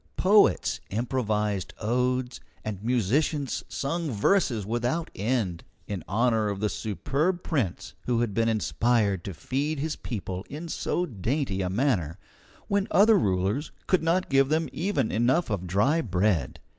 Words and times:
Poets 0.17 0.79
improvised 0.89 1.75
odes, 1.79 2.39
and 2.65 2.83
musicians 2.83 3.63
sung 3.69 4.09
verses 4.09 4.65
without 4.65 5.11
end, 5.13 5.63
in 5.85 6.03
honour 6.09 6.49
of 6.49 6.59
the 6.59 6.69
superb 6.69 7.43
prince 7.43 7.93
who 8.07 8.21
had 8.21 8.33
been 8.33 8.49
inspired 8.49 9.23
to 9.25 9.35
feed 9.35 9.77
his 9.77 9.95
people 9.95 10.43
in 10.49 10.67
so 10.69 11.05
dainty 11.05 11.61
a 11.61 11.69
manner, 11.69 12.17
when 12.67 12.87
other 12.89 13.15
rulers 13.15 13.71
could 13.85 14.01
not 14.01 14.27
give 14.27 14.49
them 14.49 14.67
enough 14.73 15.45
even 15.45 15.53
of 15.53 15.67
dry 15.67 16.01
bread. 16.01 16.59